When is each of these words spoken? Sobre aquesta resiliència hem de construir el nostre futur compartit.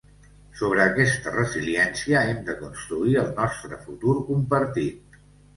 Sobre 0.61 0.79
aquesta 0.85 1.33
resiliència 1.35 2.23
hem 2.31 2.41
de 2.49 2.55
construir 2.63 3.15
el 3.25 3.29
nostre 3.41 3.79
futur 3.87 4.17
compartit. 4.31 5.23